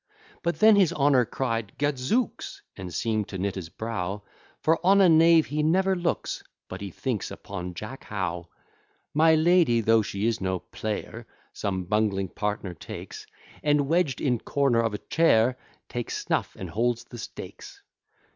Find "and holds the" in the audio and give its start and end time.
16.57-17.19